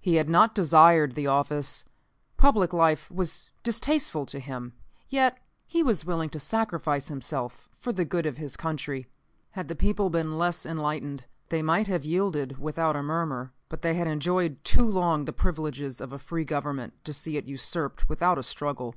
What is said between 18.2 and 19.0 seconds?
a struggle.